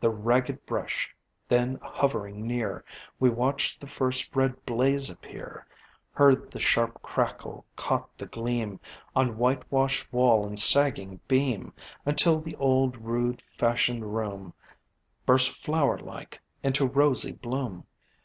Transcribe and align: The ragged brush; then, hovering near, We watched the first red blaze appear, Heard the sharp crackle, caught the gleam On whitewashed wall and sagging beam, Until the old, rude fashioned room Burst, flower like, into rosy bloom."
The 0.00 0.10
ragged 0.10 0.66
brush; 0.66 1.14
then, 1.46 1.78
hovering 1.80 2.44
near, 2.44 2.84
We 3.20 3.30
watched 3.30 3.80
the 3.80 3.86
first 3.86 4.34
red 4.34 4.66
blaze 4.66 5.08
appear, 5.10 5.64
Heard 6.12 6.50
the 6.50 6.60
sharp 6.60 7.00
crackle, 7.02 7.64
caught 7.76 8.18
the 8.18 8.26
gleam 8.26 8.80
On 9.14 9.38
whitewashed 9.38 10.12
wall 10.12 10.44
and 10.44 10.58
sagging 10.58 11.20
beam, 11.28 11.72
Until 12.04 12.40
the 12.40 12.56
old, 12.56 12.96
rude 12.96 13.40
fashioned 13.40 14.12
room 14.16 14.54
Burst, 15.24 15.50
flower 15.64 15.98
like, 15.98 16.40
into 16.64 16.84
rosy 16.84 17.30
bloom." 17.30 17.86